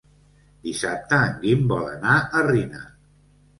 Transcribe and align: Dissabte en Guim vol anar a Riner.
Dissabte 0.67 1.19
en 1.27 1.37
Guim 1.45 1.63
vol 1.73 1.87
anar 1.91 2.17
a 2.41 2.45
Riner. 2.51 2.85